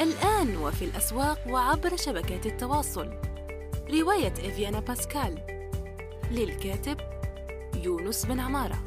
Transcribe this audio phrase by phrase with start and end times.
[0.00, 3.10] الآن وفي الأسواق وعبر شبكات التواصل.
[3.90, 5.38] رواية إفيانا باسكال.
[6.30, 6.96] للكاتب
[7.84, 8.78] يونس بن عمارة.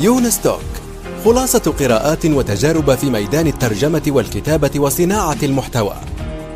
[0.00, 0.60] يونس توك
[1.24, 5.96] خلاصة قراءات وتجارب في ميدان الترجمة والكتابة وصناعة المحتوى.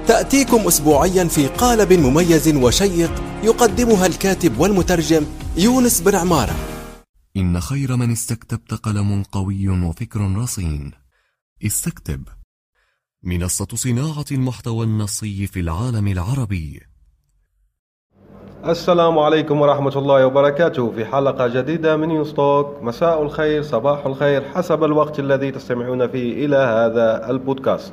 [0.08, 5.26] تأتيكم أسبوعيا في قالب مميز وشيق يقدمها الكاتب والمترجم
[5.60, 6.56] يونس بن عمارة.
[7.36, 10.90] إن خير من استكتبت قلم قوي وفكر رصين.
[11.66, 12.22] استكتب.
[13.22, 16.80] منصة صناعة المحتوى النصي في العالم العربي.
[18.64, 20.92] السلام عليكم ورحمة الله وبركاته.
[20.92, 26.56] في حلقة جديدة من يوستوك مساء الخير صباح الخير حسب الوقت الذي تستمعون فيه إلى
[26.56, 27.92] هذا البودكاست.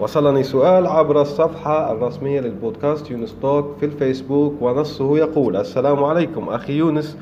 [0.00, 7.18] وصلني سؤال عبر الصفحة الرسمية للبودكاست يونستوك في الفيسبوك ونصه يقول السلام عليكم أخي يونس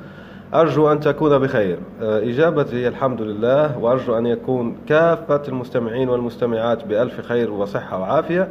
[0.54, 1.78] أرجو أن تكون بخير.
[2.02, 8.48] آه، إجابتي الحمد لله وأرجو أن يكون كافة المستمعين والمستمعات بألف خير وصحة وعافية.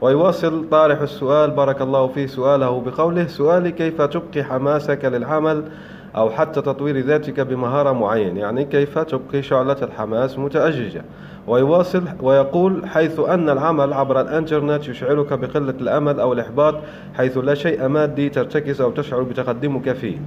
[0.00, 5.64] ويواصل طارح السؤال بارك الله فيه سؤاله بقوله سؤالي كيف تبقي حماسك للعمل
[6.16, 8.40] أو حتى تطوير ذاتك بمهارة معينة.
[8.40, 11.04] يعني كيف تبقي شعلة الحماس متأججة.
[11.46, 16.74] ويواصل ويقول حيث أن العمل عبر الإنترنت يشعرك بقلة الأمل أو الإحباط
[17.16, 20.18] حيث لا شيء مادي ترتكز أو تشعر بتقدمك فيه.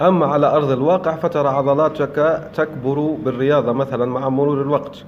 [0.00, 5.04] أما على أرض الواقع فترى عضلاتك تكبر بالرياضة مثلا مع مرور الوقت.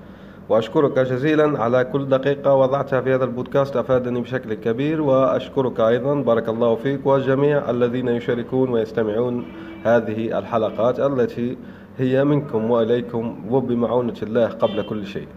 [0.48, 6.49] وأشكرك جزيلا على كل دقيقة وضعتها في هذا البودكاست أفادني بشكل كبير وأشكرك أيضا بارك
[6.49, 9.45] الله فيك والجميع الذين يشاركون ويستمعون
[9.84, 11.57] هذه الحلقات التي
[11.99, 15.29] هي منكم وإليكم وبمعونة الله قبل كل شيء.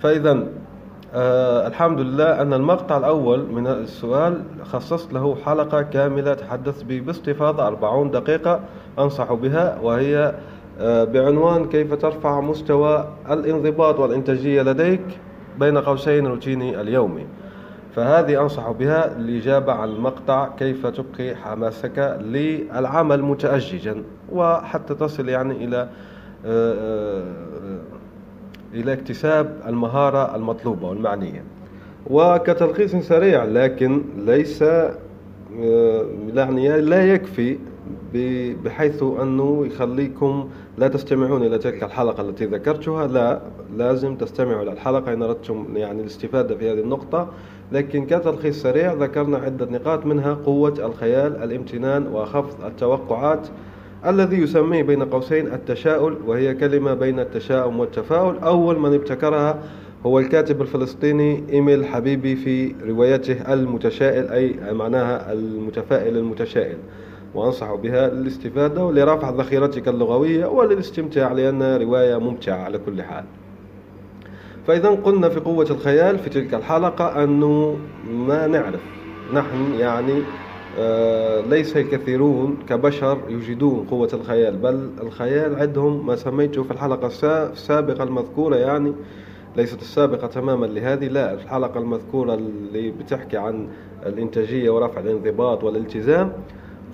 [0.00, 0.46] فإذا
[1.14, 7.66] آه الحمد لله أن المقطع الأول من السؤال خصصت له حلقة كاملة تحدث به باستفاضة
[7.66, 8.60] 40 دقيقة
[8.98, 10.34] أنصح بها وهي
[10.80, 15.00] بعنوان كيف ترفع مستوى الانضباط والإنتاجية لديك
[15.58, 17.26] بين قوسين روتيني اليومي
[17.94, 24.02] فهذه أنصح بها الإجابة عن المقطع كيف تبقي حماسك للعمل متأججا
[24.32, 25.88] وحتى تصل يعني إلى
[26.46, 27.24] آه، آه،
[28.74, 31.44] إلى اكتساب المهارة المطلوبة والمعنية.
[32.06, 34.94] وكتلخيص سريع لكن ليس آه،
[36.34, 37.58] يعني لا يكفي
[38.64, 40.48] بحيث أنه يخليكم
[40.78, 43.06] لا تستمعون إلى تلك الحلقة التي ذكرتها.
[43.06, 43.40] لا
[43.76, 47.28] لازم تستمعوا إلى الحلقة إن أردتم يعني الاستفادة في هذه النقطة.
[47.72, 53.48] لكن كتلخيص سريع ذكرنا عدة نقاط منها قوة الخيال الامتنان وخفض التوقعات
[54.06, 58.38] الذي يسميه بين قوسين التشاؤل وهي كلمة بين التشاؤم والتفاؤل.
[58.38, 59.58] أول من ابتكرها
[60.06, 66.76] هو الكاتب الفلسطيني إيميل حبيبي في روايته المتشائل أي معناها المتفائل المتشائل.
[67.34, 73.24] وأنصح بها للاستفادة ولرفع ذخيرتك اللغوية وللاستمتاع لأنها رواية ممتعة على كل حال.
[74.66, 77.76] فإذا قلنا في قوة الخيال في تلك الحلقة أنه
[78.10, 78.80] ما نعرف
[79.34, 80.22] نحن يعني
[80.78, 87.06] آه ليس الكثيرون كبشر يجدون قوة الخيال بل الخيال عندهم ما سميته في الحلقة
[87.52, 88.92] السابقة المذكورة يعني
[89.56, 93.68] ليست السابقة تماما لهذه لا الحلقة المذكورة اللي بتحكي عن
[94.06, 96.32] الإنتاجية ورفع الانضباط والالتزام.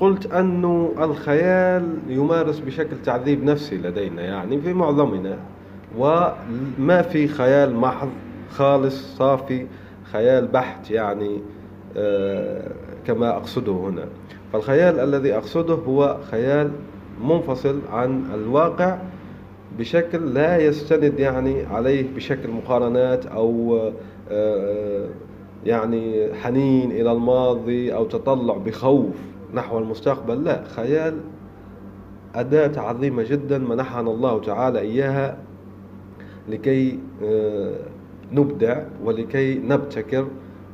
[0.00, 5.38] قلت أنه الخيال يمارس بشكل تعذيب نفسي لدينا يعني في معظمنا
[5.99, 8.09] وما في خيال محض
[8.50, 9.66] خالص صافي
[10.12, 11.41] خيال بحت يعني
[11.97, 12.71] آه
[13.06, 14.04] كما أقصده هنا.
[14.53, 16.71] فالخيال الذي أقصده هو خيال
[17.25, 18.99] منفصل عن الواقع
[19.78, 23.78] بشكل لا يستند يعني عليه بشكل مقارنات أو
[24.31, 25.06] آه
[25.66, 29.15] يعني حنين إلى الماضي أو تطلع بخوف.
[29.54, 30.44] نحو المستقبل.
[30.44, 31.20] لا خيال
[32.34, 35.38] أداة عظيمة جدا منحنا الله تعالى إياها
[36.48, 37.76] لكي آه،
[38.32, 40.26] نبدع ولكي نبتكر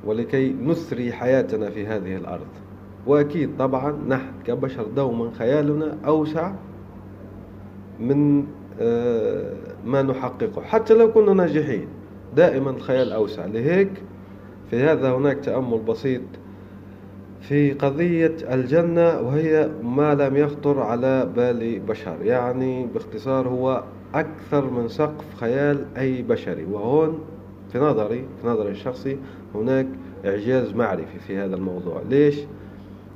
[0.04, 2.46] ولكي نثري حياتنا في هذه الأرض.
[3.06, 6.52] وأكيد طبعا نحن كبشر دوما خيالنا أوسع
[8.00, 8.44] من
[8.80, 9.52] آه،
[9.86, 10.62] ما نحققه.
[10.62, 11.88] حتى لو كنا ناجحين
[12.36, 13.46] دائما الخيال أوسع.
[13.46, 13.90] لهيك
[14.70, 16.20] في هذا هناك تأمل بسيط
[17.40, 23.84] في قضية الجنة وهي ما لم يخطر على بال بشر يعني باختصار هو
[24.14, 27.18] أكثر من سقف خيال أي بشري وهون
[27.72, 29.16] في نظري في نظري الشخصي
[29.54, 29.86] هناك
[30.26, 32.38] إعجاز معرفي في هذا الموضوع ليش؟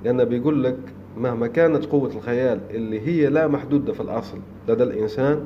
[0.05, 0.77] لأنه بيقول لك
[1.19, 4.39] مهما كانت قوة الخيال اللي هي لا محدودة في الأصل
[4.69, 5.45] لدى الإنسان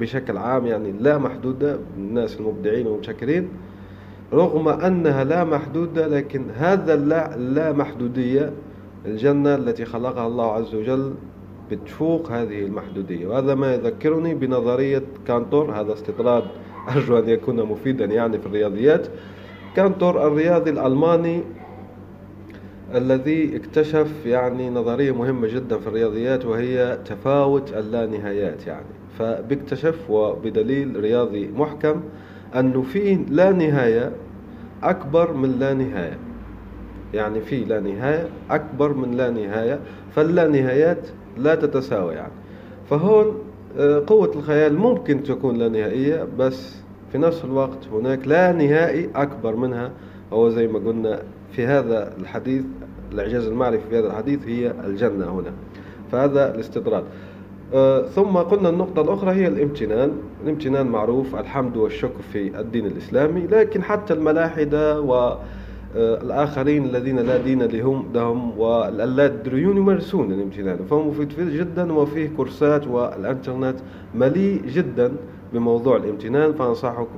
[0.00, 3.48] بشكل عام يعني لا محدودة الناس المبدعين والمبتكرين
[4.32, 8.52] رغم أنها لا محدودة لكن هذا اللا, لا محدودية
[9.06, 11.14] الجنة التي خلقها الله عز وجل
[11.70, 13.26] بتفوق هذه المحدودية.
[13.26, 16.44] وهذا ما يذكرني بنظرية كانتور هذا استطراد
[16.88, 19.06] أرجو أن يكون مفيدا يعني في الرياضيات.
[19.76, 21.42] كانتور الرياضي الألماني
[22.94, 28.86] الذي اكتشف يعني نظرية مهمة جدا في الرياضيات وهي تفاوت اللانهايات يعني.
[29.18, 32.02] فبيكتشف وبدليل رياضي محكم
[32.56, 34.12] أنه في لا نهاية
[34.82, 36.18] أكبر من لا نهاية.
[37.14, 39.78] يعني في لا نهاية أكبر من لا نهاية.
[40.16, 41.08] فاللا نهايات
[41.38, 42.32] لا تتساوي يعني
[42.90, 43.38] فهون
[43.78, 46.76] آه، قوة الخيال ممكن تكون لا نهائية بس
[47.12, 49.90] في نفس الوقت هناك لا نهائي أكبر منها.
[50.32, 52.64] هو زي ما قلنا في هذا الحديث
[53.12, 55.52] الإعجاز المعرفي في هذا الحديث هي الجنة هنا.
[56.12, 57.04] فهذا الاستطراد
[58.14, 60.12] ثم قلنا النقطة الأخرى هي الامتنان.
[60.44, 63.46] الامتنان معروف الحمد والشكر في الدين الإسلامي.
[63.46, 70.78] لكن حتى الملاحدة والآخرين الذين لا دين لهم لهم واللادريون يمارسون الامتنان.
[70.90, 73.76] فهو مفيد جدا وفيه كورسات والإنترنت
[74.14, 75.12] مليء جدا
[75.52, 76.52] بموضوع الامتنان.
[76.52, 77.08] فأنصحك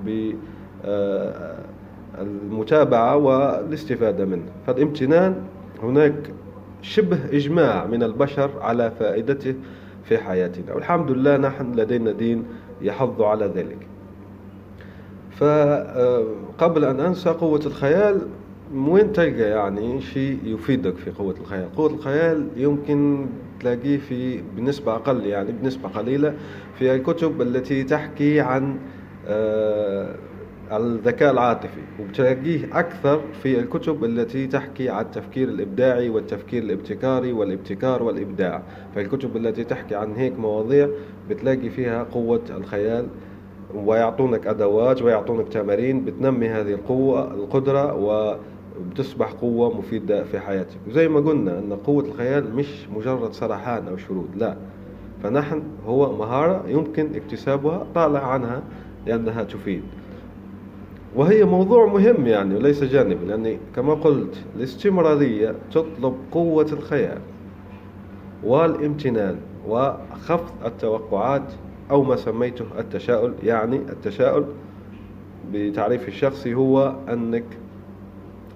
[2.14, 4.46] بالمتابعة آه، والاستفادة منه.
[4.66, 5.34] فالامتنان
[5.82, 6.14] هناك
[6.82, 9.54] شبه إجماع من البشر على فائدته
[10.04, 10.74] في حياتنا.
[10.74, 12.44] والحمد لله نحن لدينا دين
[12.82, 13.86] يحض على ذلك.
[15.30, 18.20] فقبل أن أنسى قوة الخيال
[18.74, 23.26] وين تلقى يعني شيء يفيدك في قوة الخيال؟ قوة الخيال يمكن
[23.60, 26.34] تلاقيه في بنسبة أقل يعني بنسبة قليلة
[26.78, 28.76] في الكتب التي تحكي عن
[29.28, 30.14] آه،
[30.72, 38.62] الذكاء العاطفي وبتلاقيه أكثر في الكتب التي تحكي عن التفكير الإبداعي والتفكير الابتكاري والابتكار والإبداع.
[38.94, 40.88] فالكتب التي تحكي عن هيك مواضيع
[41.31, 43.06] بتلاقي فيها قوة الخيال
[43.75, 50.76] ويعطونك أدوات ويعطونك تمارين بتنمي هذه القوة القدرة وبتصبح قوة مفيدة في حياتك.
[50.88, 54.56] وزي ما قلنا أن قوة الخيال مش مجرد سرحان أو شرود لا.
[55.22, 58.62] فنحن هو مهارة يمكن اكتسابها طالع عنها
[59.06, 59.82] لأنها تفيد.
[61.16, 67.19] وهي موضوع مهم يعني وليس جانب لأن كما قلت الاستمرارية تطلب قوة الخيال
[68.44, 69.37] والامتنان
[69.69, 71.52] وخفض التوقعات
[71.90, 73.32] أو ما سميته التشاؤل.
[73.43, 74.44] يعني التشاؤل
[75.52, 77.44] بتعريف الشخصي هو أنك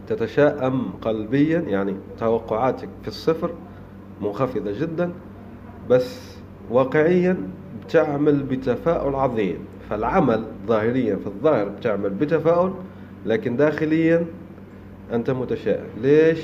[0.06, 3.50] تتشائم قلبيا يعني توقعاتك في الصفر
[4.22, 5.12] منخفضة جدا
[5.90, 6.36] بس
[6.70, 7.36] واقعيا
[7.84, 9.58] بتعمل بتفاؤل عظيم.
[9.90, 12.72] فالعمل ظاهريا في الظاهر بتعمل بتفاؤل
[13.26, 14.26] لكن داخليا
[15.12, 15.84] أنت متشائم.
[16.02, 16.38] ليش؟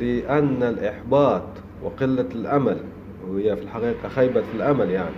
[0.00, 1.42] لأن الإحباط
[1.82, 2.76] وقلة الأمل
[3.28, 5.16] وهي في الحقيقة خيبة الأمل يعني.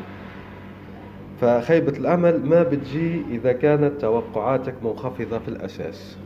[1.40, 6.16] فخيبة الأمل ما بتجي إذا كانت توقعاتك منخفضة في الأساس.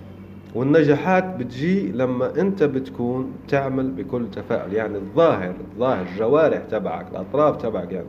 [0.54, 4.72] والنجاحات بتجي لما أنت بتكون تعمل بكل تفاؤل.
[4.72, 8.06] يعني الظاهر الظاهر الجوارح تبعك الأطراف تبعك يعني.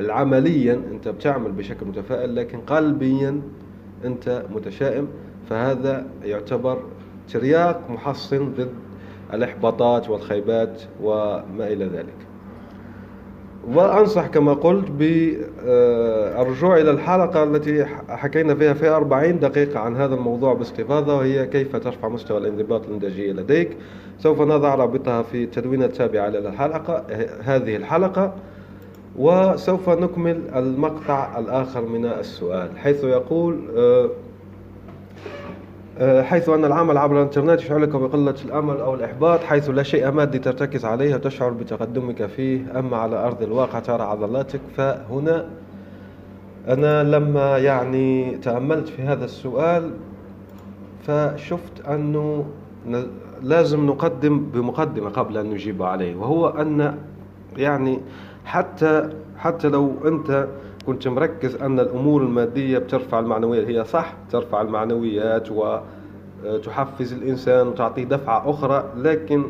[0.00, 3.40] العمليا أنت بتعمل بشكل متفائل لكن قلبيا
[4.04, 5.08] أنت متشائم.
[5.50, 6.78] فهذا يعتبر
[7.32, 8.68] ترياق محصن ضد
[9.34, 12.14] الإحباطات والخيبات وما إلى ذلك.
[13.74, 20.54] وأنصح كما قلت بالرجوع إلى الحلقة التي حكينا فيها في 40 دقيقة عن هذا الموضوع
[20.54, 23.76] باستفاضة وهي كيف ترفع مستوى الانضباط الإنتاجية لديك.
[24.18, 27.04] سوف نضع رابطها في التدوينة التابعة للحلقة
[27.42, 28.34] هذه الحلقة.
[29.18, 34.10] وسوف نكمل المقطع الآخر من السؤال حيث يقول آه،
[35.98, 40.38] آه، حيث أن العمل عبر الإنترنت يشعرك بقلة الأمل أو الإحباط حيث لا شيء مادي
[40.38, 42.78] ترتكز عليه وتشعر بتقدمك فيه.
[42.78, 45.46] أما على أرض الواقع ترى عضلاتك فهنا
[46.68, 49.90] أنا لما يعني تأملت في هذا السؤال
[51.06, 52.46] فشفت أنه
[53.42, 56.98] لازم نقدم بمقدمة قبل أن نجيب عليه وهو أن
[57.56, 58.00] يعني
[58.44, 60.48] حتى حتى لو أنت
[60.86, 65.48] كنت مركز أن الأمور المادية بترفع المعنويات هي صح ترفع المعنويات
[66.44, 69.44] وتحفز الإنسان وتعطيه دفعة أخرى لكن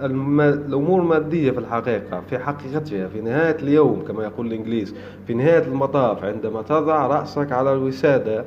[0.00, 4.94] الأمور المادية في الحقيقة في حقيقتها في نهاية اليوم كما يقول الإنجليز
[5.26, 8.44] في نهاية المطاف عندما تضع رأسك على الوسادة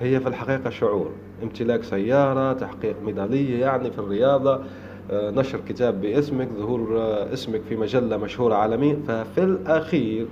[0.00, 1.10] هي في الحقيقة شعور
[1.42, 4.60] امتلاك سيارة تحقيق ميدالية يعني في الرياضة آه،
[5.12, 10.26] نشر كتاب باسمك ظهور آه، اسمك في مجلة مشهورة عالميا ففي الأخير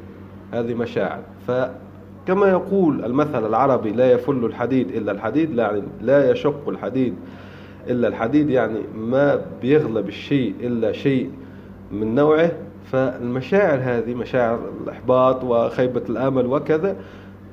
[0.53, 1.23] هذه مشاعر.
[1.47, 7.15] فكما يقول المثل العربي لا يفل الحديد إلا الحديد يعني لا يشق الحديد
[7.89, 11.31] إلا الحديد يعني ما بيغلب الشيء إلا شيء
[11.93, 12.53] من نوعه.
[12.85, 16.97] فالمشاعر هذه مشاعر الإحباط وخيبة الآمل وكذا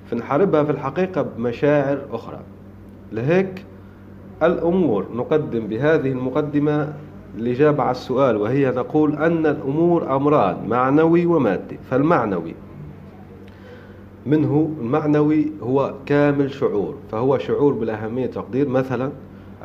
[0.06, 2.40] فنحاربها في الحقيقة بمشاعر أخرى.
[3.12, 3.66] لهيك
[4.44, 6.94] الأمور نقدم بهذه المقدمة
[7.38, 11.78] الإجابة على السؤال وهي نقول أن الأمور أمران معنوي ومادي.
[11.90, 12.56] فالمعنوي
[14.26, 19.12] منه المعنوي هو كامل شعور فهو شعور بالأهمية تقدير مثلا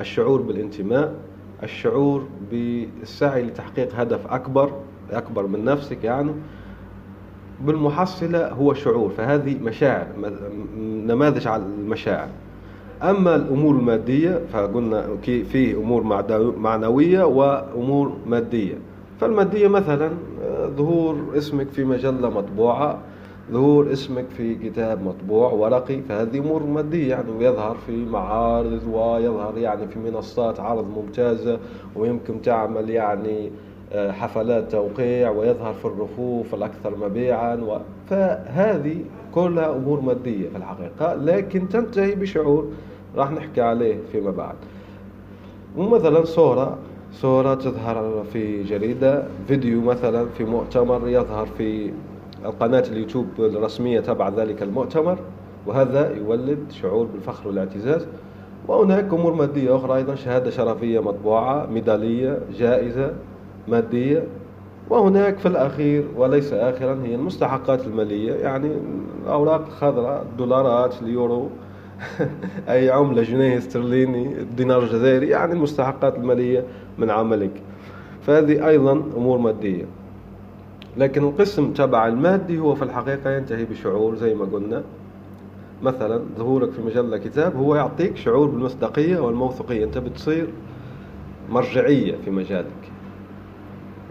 [0.00, 1.14] الشعور بالانتماء
[1.62, 4.72] الشعور بالسعي لتحقيق هدف أكبر
[5.12, 6.32] أكبر من نفسك يعني.
[7.60, 10.06] بالمحصلة هو شعور فهذه مشاعر
[10.78, 12.28] نماذج على المشاعر.
[13.02, 16.02] أما الأمور المادية فقلنا فيه أمور
[16.58, 18.74] معنوية وأمور مادية.
[19.20, 20.10] فالمادية مثلا
[20.44, 22.98] آه، ظهور اسمك في مجلة مطبوعة
[23.52, 29.88] ظهور اسمك في كتاب مطبوع ورقي فهذه أمور مادية يعني ويظهر في معارض ويظهر يعني
[29.88, 31.58] في منصات عرض ممتازة
[31.96, 33.50] ويمكن تعمل يعني
[33.92, 37.78] آه، حفلات توقيع ويظهر في الرفوف الأكثر مبيعا و...
[38.10, 38.96] فهذه
[39.34, 42.68] كلها أمور مادية في الحقيقة لكن تنتهي بشعور
[43.16, 44.54] راح نحكي عليه فيما بعد.
[45.76, 46.78] ومثلا صورة
[47.12, 51.92] صورة تظهر في جريدة فيديو مثلا في مؤتمر يظهر في
[52.44, 55.18] القناة اليوتيوب الرسمية تبع ذلك المؤتمر
[55.66, 58.06] وهذا يولد شعور بالفخر والاعتزاز.
[58.68, 63.12] وهناك أمور مادية أخرى أيضا شهادة شرفية مطبوعة ميدالية جائزة
[63.68, 64.24] مادية.
[64.90, 68.70] وهناك في الأخير وليس آخرا هي المستحقات المالية يعني
[69.22, 71.50] الأوراق الخضراء الدولارات اليورو
[72.68, 76.64] أي عملة جنيه استرليني الدينار الجزائري يعني المستحقات المالية
[76.98, 77.62] من عملك.
[78.22, 79.84] فهذه أيضا أمور مادية.
[80.96, 84.82] لكن القسم تبع المادي هو في الحقيقة ينتهي بشعور زي ما قلنا.
[85.82, 89.84] مثلا ظهورك في مجلة كتاب هو يعطيك شعور بالمصداقية والموثوقية.
[89.84, 90.48] أنت بتصير
[91.50, 92.95] مرجعية في مجالك.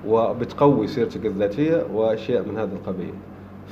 [0.07, 3.13] وبتقوي سيرتك الذاتية وأشياء من هذا القبيل.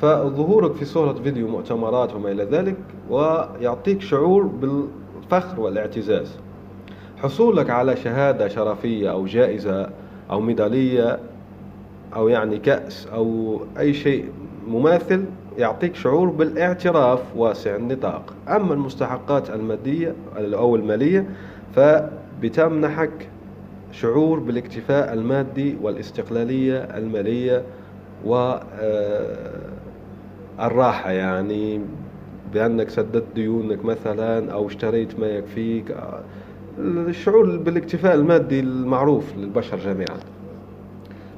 [0.02, 2.76] فظهورك في صورة فيديو مؤتمرات وما إلى ذلك
[3.10, 6.36] ويعطيك شعور بالفخر والاعتزاز.
[7.18, 9.90] حصولك على شهادة شرفية أو جائزة
[10.32, 11.20] أو ميدالية
[12.16, 14.26] أو يعني كأس أو أي شيء
[14.68, 15.26] مماثل
[15.58, 18.34] يعطيك شعور بالاعتراف واسع النطاق.
[18.48, 21.30] أما المستحقات المادية أو المالية
[21.76, 23.30] فبتمنحك
[23.94, 27.64] شعور بالاكتفاء المادي والاستقلالية المالية
[28.26, 28.80] والراحة
[31.10, 31.82] آه، يعني
[32.54, 35.96] بأنك سددت ديونك مثلا أو اشتريت ما يكفيك
[36.80, 40.18] الشعور بالاكتفاء المادي المعروف للبشر جميعا.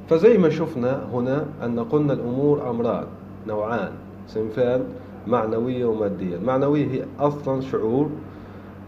[0.08, 3.04] فزي ما شفنا هنا أن قلنا الأمور أمران
[3.46, 3.92] نوعان
[4.28, 4.84] صنفان
[5.26, 6.36] معنوية ومادية.
[6.36, 8.10] المعنوية هي أصلا شعور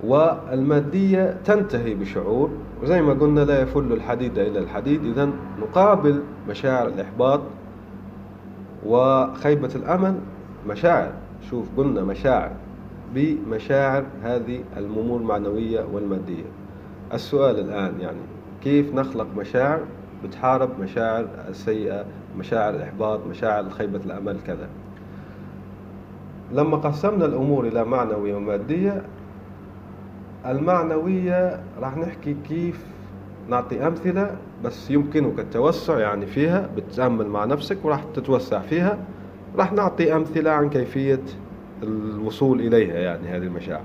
[0.04, 2.50] والمادية تنتهي بشعور
[2.82, 5.04] وزي ما قلنا لا يفل الحديد إلا الحديد.
[5.04, 7.40] إذا نقابل مشاعر الإحباط
[8.86, 10.14] وخيبة الأمل
[10.68, 11.12] مشاعر.
[11.50, 12.52] شوف قلنا مشاعر
[13.14, 16.44] بمشاعر هذه الأمور المعنوية والمادية.
[17.14, 18.20] السؤال الآن يعني
[18.62, 19.80] كيف نخلق مشاعر
[20.24, 22.04] بتحارب مشاعر السيئة
[22.38, 24.68] مشاعر الإحباط مشاعر خيبة الأمل كذا؟
[26.52, 29.02] لما قسمنا الأمور إلى معنوية ومادية
[30.46, 32.84] المعنوية راح نحكي كيف
[33.48, 38.98] نعطي أمثلة بس يمكنك التوسع يعني فيها بتتأمل مع نفسك وراح تتوسع فيها.
[39.56, 41.20] راح نعطي أمثلة عن كيفية
[41.82, 43.82] الوصول إليها يعني هذه المشاعر.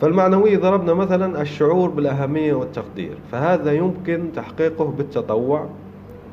[0.00, 5.66] فالمعنوية ضربنا مثلا الشعور بالأهمية والتقدير فهذا يمكن تحقيقه بالتطوع.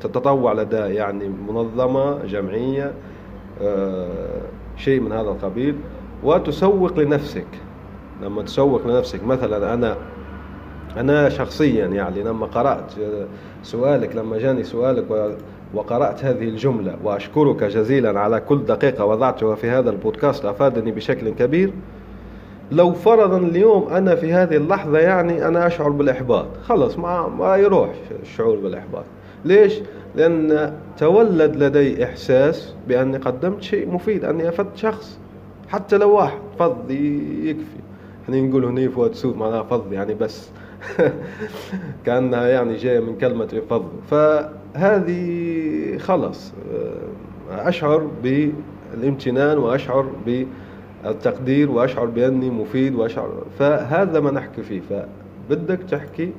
[0.00, 2.92] تتطوع لدى يعني منظمة جمعية
[3.62, 4.40] آه،
[4.76, 5.76] شيء من هذا القبيل.
[6.24, 7.46] وتسوق لنفسك.
[8.22, 9.24] لما تسوق لنفسك.
[9.24, 9.96] مثلا أنا
[10.96, 12.92] أنا شخصيا يعني لما قرأت
[13.62, 15.36] سؤالك لما جاني سؤالك
[15.74, 21.72] وقرأت هذه الجملة وأشكرك جزيلا على كل دقيقة وضعتها في هذا البودكاست أفادني بشكل كبير.
[22.72, 26.46] لو فرضا اليوم أنا في هذه اللحظة يعني أنا أشعر بالإحباط.
[26.62, 27.90] خلص ما, ما يروح
[28.22, 29.04] الشعور بالإحباط.
[29.44, 29.74] ليش؟
[30.16, 35.18] لأن تولد لدي إحساس بأني قدمت شيء مفيد أني أفدت شخص
[35.68, 37.84] حتى لو واحد فض يكفي.
[38.24, 40.50] إحنا نقول هنا فؤاد سوء معناها فض يعني بس.
[42.06, 43.84] كأنها يعني جاية من كلمة فض.
[44.10, 46.52] فهذه خلص.
[47.50, 50.06] أشعر بالامتنان وأشعر
[51.04, 53.30] بالتقدير وأشعر بأني مفيد وأشعر.
[53.58, 54.80] فهذا ما نحكي فيه.
[54.80, 56.32] فبدك تحكي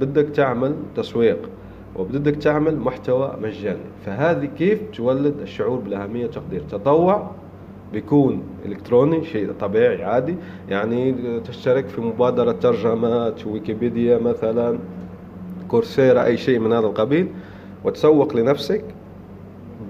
[0.00, 1.48] بدك تعمل تسويق
[1.96, 3.78] وبدك تعمل محتوى مجاني.
[4.06, 7.30] فهذه كيف تولد الشعور بالأهمية والتقدير تطوع
[7.92, 10.34] بيكون إلكتروني شيء طبيعي عادي.
[10.68, 11.14] يعني
[11.48, 14.78] تشترك في مبادرة ترجمات ويكيبيديا مثلا
[15.68, 17.28] كورسيرا أي شيء من هذا القبيل
[17.84, 18.84] وتسوق لنفسك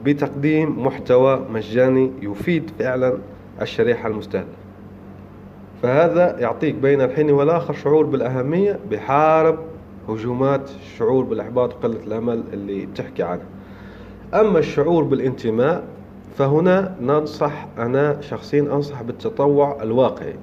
[0.04, 3.18] بتقديم محتوى مجاني يفيد فعلا
[3.62, 4.48] الشريحة المستهدفة.
[5.82, 9.58] فهذا يعطيك بين الحين والآخر شعور بالأهمية بحارب
[10.08, 13.46] هجومات الشعور بالإحباط وقلة الأمل اللي بتحكي عنها.
[14.34, 15.84] أما الشعور بالانتماء
[16.38, 20.34] فهنا ننصح أنا شخصيا أنصح بالتطوع الواقعي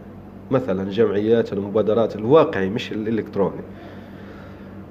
[0.51, 3.61] مثلا جمعيات المبادرات الواقعي مش الإلكتروني.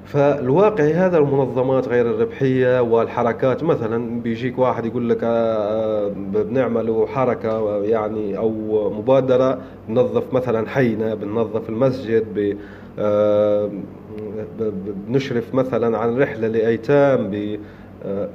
[0.04, 8.38] فالواقعي هذا المنظمات غير الربحية والحركات مثلا بيجيك واحد يقول لك آه، بنعمل حركة يعني
[8.38, 8.50] أو
[8.90, 12.59] مبادرة بنظف مثلا حينا بننظف المسجد
[12.99, 13.71] آه،
[15.09, 17.56] بنشرف مثلا عن رحلة لأيتام
[18.04, 18.28] آه،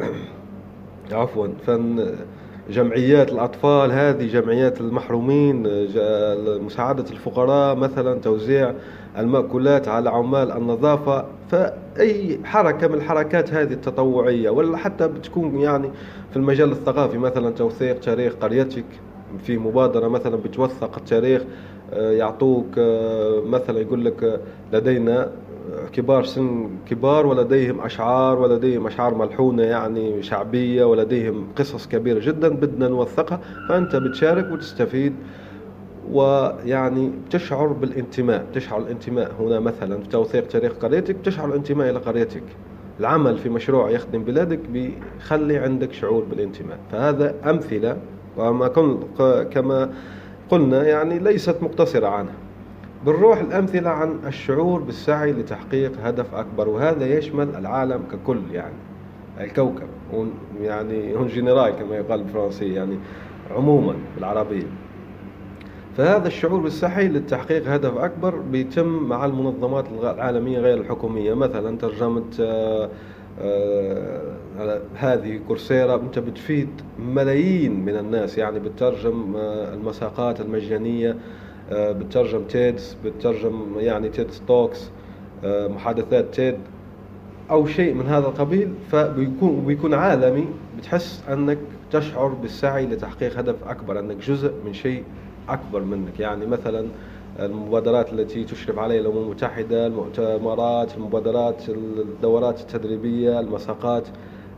[1.11, 1.47] عفوا.
[1.65, 2.15] فن
[2.69, 5.63] جمعيات الأطفال هذه جمعيات المحرومين
[6.65, 8.73] مساعدة الفقراء مثلا توزيع
[9.17, 11.25] المأكولات على عمال النظافة.
[11.51, 15.91] فأي حركة من الحركات هذه التطوعية ولا حتى بتكون يعني
[16.31, 18.85] في المجال الثقافي مثلا توثيق تاريخ قريتك
[19.43, 21.41] في مبادرة مثلا بتوثق التاريخ
[21.93, 24.41] آه، يعطوك آه، مثلا يقول لك
[24.73, 25.31] لدينا
[25.93, 32.87] كبار سن كبار ولديهم أشعار ولديهم أشعار ملحونة يعني شعبية ولديهم قصص كبيرة جدا بدنا
[32.87, 33.39] نوثقها.
[33.69, 35.13] فأنت بتشارك وتستفيد
[36.11, 39.31] ويعني تشعر بالانتماء تشعر الانتماء.
[39.39, 42.43] هنا مثلا في توثيق تاريخ قريتك تشعر الانتماء إلى قريتك.
[42.99, 46.77] العمل في مشروع يخدم بلادك بيخلي عندك شعور بالانتماء.
[46.91, 47.97] فهذا أمثلة
[48.37, 48.67] وما
[49.43, 49.89] كما
[50.49, 52.33] قلنا يعني ليست مقتصرة عنها.
[53.05, 58.75] بنروح الأمثلة عن الشعور بالسعي لتحقيق هدف أكبر وهذا يشمل العالم ككل يعني
[59.39, 59.87] الكوكب
[60.61, 62.97] يعني هون جنرال كما يقال بالفرنسية يعني
[63.55, 64.67] عموما بالعربية.
[65.97, 71.33] فهذا الشعور بالسعي للتحقيق هدف أكبر بيتم مع المنظمات العالمية غير الحكومية.
[71.33, 72.89] مثلا ترجمة آه،
[73.41, 81.15] آه، هذه Coursera أنت بتفيد ملايين من الناس يعني بترجم آه، المساقات المجانية
[81.71, 84.89] آه، بترجم TEDs بترجم يعني TED Talks
[85.43, 86.57] آه، محادثات TED
[87.51, 90.47] أو شيء من هذا القبيل فبيكون بيكون عالمي.
[90.77, 91.57] بتحس أنك
[91.91, 95.03] تشعر بالسعي لتحقيق هدف أكبر أنك جزء من شيء
[95.49, 96.19] أكبر منك.
[96.19, 96.87] يعني مثلا
[97.39, 104.03] المبادرات التي تشرف عليها الأمم المتحدة المؤتمرات المبادرات الدورات التدريبية المساقات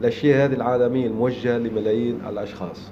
[0.01, 2.91] الأشياء هذه العالمية الموجهة لملايين الأشخاص.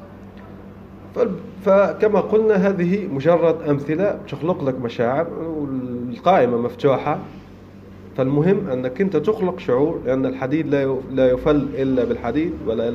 [1.66, 7.20] فكما قلنا هذه مجرد أمثلة تخلق لك مشاعر والقائمة مفتوحة.
[8.18, 10.68] فالمهم أنك أنت تخلق شعور لأن الحديد
[11.12, 12.92] لا يفل إلا بالحديد ولا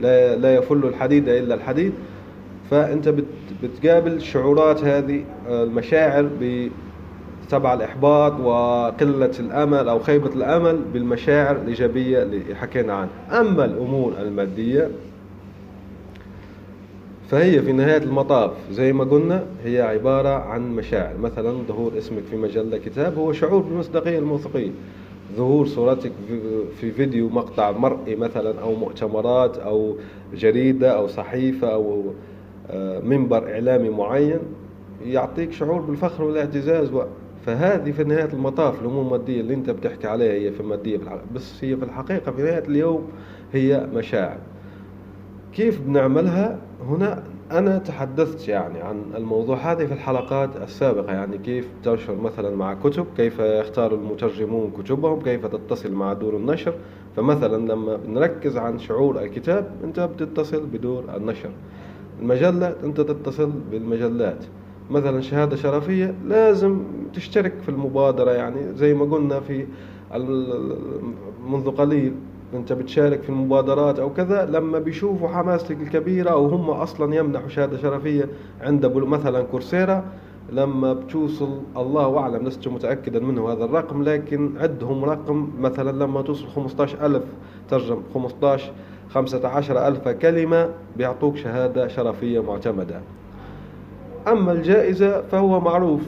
[0.00, 1.92] لا, لا يفل الحديد إلا الحديد.
[2.70, 3.14] فأنت
[3.62, 6.28] بتقابل الشعورات هذه المشاعر
[7.50, 13.40] تبع الإحباط وقلة الأمل أو خيبة الأمل بالمشاعر الإيجابية اللي حكينا عنها.
[13.40, 14.88] أما الأمور المادية
[17.28, 21.18] فهي في نهاية المطاف زي ما قلنا هي عبارة عن مشاعر.
[21.18, 24.70] مثلا ظهور اسمك في مجلة كتاب هو شعور بالمصداقية الموثوقية.
[25.36, 26.12] ظهور صورتك
[26.80, 29.96] في فيديو مقطع مرئي مثلا أو مؤتمرات أو
[30.34, 32.04] جريدة أو صحيفة أو
[32.70, 34.38] آه، منبر إعلامي معين
[35.04, 36.90] يعطيك شعور بالفخر والاعتزاز
[37.46, 40.98] فهذه في نهاية المطاف الأمور المادية اللي أنت بتحكي عليها هي في المادية
[41.34, 43.08] بس هي في الحقيقة في نهاية اليوم
[43.52, 44.38] هي مشاعر.
[45.52, 52.16] كيف بنعملها؟ هنا أنا تحدثت يعني عن الموضوع هذا في الحلقات السابقة يعني كيف تنشر
[52.16, 56.74] مثلا مع كتب كيف يختار المترجمون كتبهم كيف تتصل مع دور النشر.
[57.16, 61.50] فمثلا لما بنركز عن شعور الكتاب أنت بتتصل بدور النشر.
[62.20, 64.44] المجلة أنت تتصل بالمجلات.
[64.90, 66.82] مثلا شهادة شرفية لازم
[67.14, 69.66] تشترك في المبادرة يعني زي ما قلنا في
[71.46, 72.14] منذ قليل.
[72.54, 77.78] انت بتشارك في المبادرات أو كذا لما بيشوفوا حماستك الكبيرة أو هم أصلا يمنحوا شهادة
[77.78, 78.28] شرفية
[78.60, 80.04] عند مثلا كورسيرا
[80.52, 86.48] لما بتوصل الله أعلم لست متاكدا منه هذا الرقم لكن عندهم رقم مثلا لما توصل
[86.48, 87.22] 15000
[87.70, 88.72] ترجم 15
[89.10, 93.00] 15000 كلمة بيعطوك شهادة شرفية معتمدة.
[94.28, 96.00] أما الجائزة فهو معروف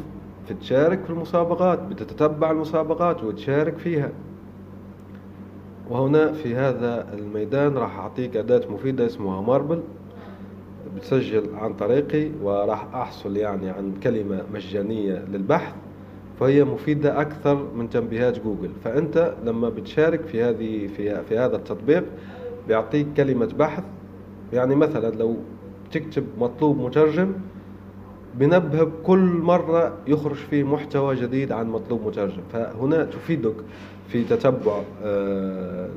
[0.51, 4.11] بتشارك في المسابقات بتتتبع المسابقات وتشارك فيها.
[5.91, 9.81] وهنا في هذا الميدان راح أعطيك أداة مفيدة اسمها ماربل.
[10.97, 15.75] بتسجل عن طريقي وراح أحصل يعني عن كلمة مجانية للبحث
[16.41, 18.71] فهي مفيدة أكثر من تنبيهات جوجل.
[18.85, 22.05] فأنت لما بتشارك في هذه في, في هذا التطبيق
[22.69, 23.85] بيعطيك كلمة بحث.
[24.53, 25.37] يعني مثلا لو
[25.93, 27.33] تكتب مطلوب مترجم
[28.39, 32.43] بنبه كل مرة يخرج فيه محتوى جديد عن مطلوب مترجم.
[32.53, 33.55] فهنا تفيدك
[34.09, 35.89] في تتبع آه،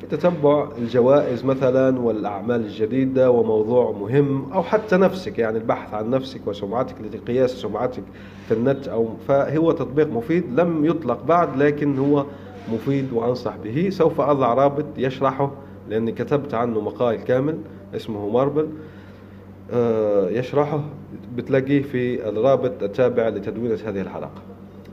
[0.00, 6.40] في تتبع الجوائز مثلا والأعمال الجديدة وموضوع مهم أو حتى نفسك يعني البحث عن نفسك
[6.46, 8.02] وسمعتك لقياس سمعتك
[8.48, 12.24] في النت أو فهو تطبيق مفيد لم يطلق بعد لكن هو
[12.72, 13.90] مفيد وأنصح به.
[13.90, 15.50] سوف أضع رابط يشرحه
[15.88, 17.58] لأني كتبت عنه مقال كامل
[17.94, 18.68] اسمه ماربل
[20.38, 20.80] يشرحه
[21.36, 24.42] بتلاقيه في الرابط التابع لتدوينة هذه الحلقة.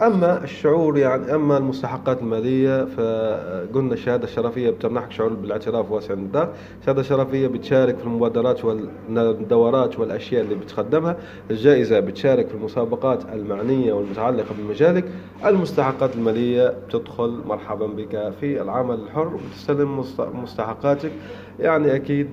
[0.01, 7.01] أما الشعور يعني أما المستحقات المالية فقلنا الشهادة الشرفية بتمنحك شعور بالاعتراف واسع النطاق، الشهادة
[7.01, 11.17] الشرفية بتشارك في المبادرات والدورات والأشياء اللي بتقدمها،
[11.51, 15.05] الجائزة بتشارك في المسابقات المعنية والمتعلقة بمجالك،
[15.45, 20.03] المستحقات المالية بتدخل مرحبا بك في العمل الحر وبتستلم
[20.43, 21.11] مستحقاتك.
[21.59, 22.27] يعني أكيد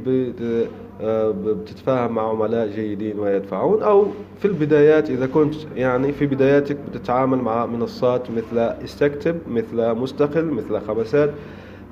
[1.00, 4.06] آه، بتتفاهم مع عملاء جيدين ويدفعون أو
[4.38, 10.80] في البدايات إذا كنت يعني في بداياتك بتتعامل مع منصات مثل استكتب مثل مستقل مثل
[10.80, 11.30] خمسات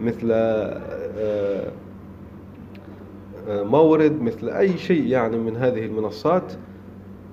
[0.01, 1.73] مثل آه،
[3.49, 6.53] آه، مورد مثل أي شيء يعني من هذه المنصات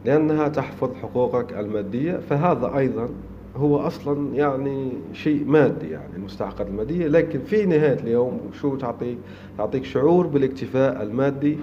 [0.06, 2.20] لأنها تحفظ حقوقك المادية.
[2.30, 3.10] فهذا أيضا
[3.56, 9.18] هو أصلا يعني شيء مادي يعني المستحقات المادية لكن في نهاية اليوم شو تعطيك
[9.58, 11.58] تعطيك شعور بالاكتفاء المادي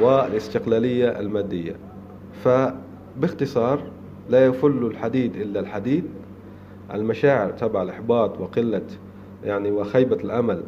[0.00, 1.76] والاستقلالية المادية.
[2.44, 3.82] فباختصار
[4.30, 6.04] لا يفل الحديد إلا الحديد.
[6.94, 8.82] المشاعر تبع الإحباط وقلة
[9.44, 10.62] يعني وخيبة الأمل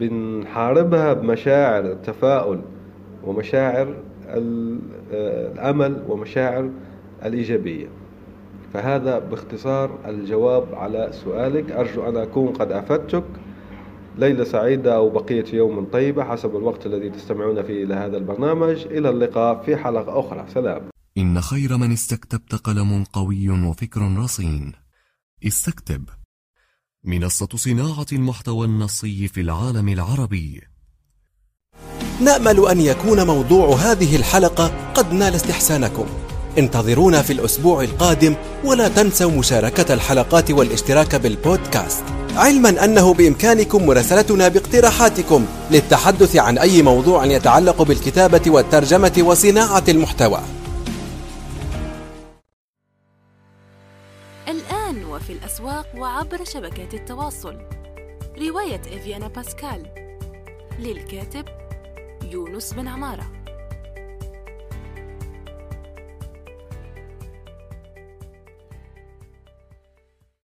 [0.00, 2.60] بنحاربها بمشاعر التفاؤل
[3.24, 3.94] ومشاعر
[5.12, 6.70] الأمل ومشاعر
[7.24, 7.86] الإيجابية.
[8.74, 11.70] فهذا باختصار الجواب على سؤالك.
[11.70, 13.24] أرجو أن أكون قد أفدتك.
[14.18, 18.86] ليلة سعيدة أو بقية يوم طيبة حسب الوقت الذي تستمعون فيه إلى هذا البرنامج.
[18.86, 20.46] إلى اللقاء في حلقة أخرى.
[20.54, 20.82] سلام.
[21.18, 24.72] إن خير من استكتبت قلم قوي وفكر رصين.
[25.46, 26.08] استكتب.
[27.04, 30.60] منصة صناعة المحتوى النصي في العالم العربي.
[32.20, 36.23] نأمل أن يكون موضوع هذه الحلقة قد نال استحسانكم.
[36.58, 42.04] انتظرونا في الأسبوع القادم ولا تنسوا مشاركة الحلقات والاشتراك بالبودكاست.
[42.36, 50.40] علما أنه بإمكانكم مراسلتنا باقتراحاتكم للتحدث عن أي موضوع يتعلق بالكتابة والترجمة وصناعة المحتوى.
[54.48, 57.56] الآن وفي الأسواق وعبر شبكات التواصل.
[58.38, 59.86] رواية إفيانا باسكال.
[60.78, 61.44] للكاتب
[62.30, 63.43] يونس بن عمارة.